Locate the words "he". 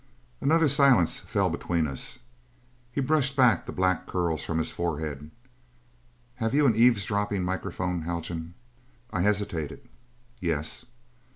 2.91-3.01